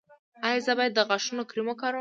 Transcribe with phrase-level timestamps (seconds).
[0.47, 1.89] ایا زه باید د غاښونو کریم وکاروم؟